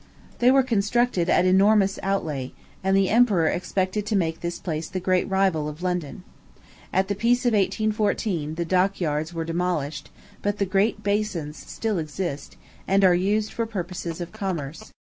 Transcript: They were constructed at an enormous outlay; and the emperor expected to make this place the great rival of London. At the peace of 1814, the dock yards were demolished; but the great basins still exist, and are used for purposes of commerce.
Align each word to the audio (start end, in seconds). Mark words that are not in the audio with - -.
They 0.39 0.49
were 0.49 0.63
constructed 0.63 1.29
at 1.29 1.41
an 1.41 1.45
enormous 1.45 1.99
outlay; 2.01 2.53
and 2.83 2.97
the 2.97 3.09
emperor 3.09 3.45
expected 3.45 4.03
to 4.07 4.15
make 4.15 4.39
this 4.41 4.57
place 4.57 4.89
the 4.89 4.99
great 4.99 5.29
rival 5.29 5.69
of 5.69 5.83
London. 5.83 6.23
At 6.91 7.07
the 7.07 7.13
peace 7.13 7.45
of 7.45 7.53
1814, 7.53 8.55
the 8.55 8.65
dock 8.65 8.99
yards 8.99 9.31
were 9.31 9.45
demolished; 9.45 10.09
but 10.41 10.57
the 10.57 10.65
great 10.65 11.03
basins 11.03 11.55
still 11.55 11.99
exist, 11.99 12.57
and 12.87 13.03
are 13.05 13.13
used 13.13 13.53
for 13.53 13.67
purposes 13.67 14.19
of 14.21 14.31
commerce. 14.31 14.91